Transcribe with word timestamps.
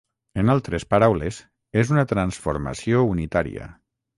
En 0.43 0.47
altres 0.53 0.85
paraules, 0.93 1.39
és 1.83 1.93
una 1.97 2.07
transformació 2.15 3.07
unitària. 3.13 3.69